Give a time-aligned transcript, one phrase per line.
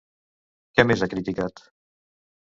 [0.79, 1.65] Què més ha criticat?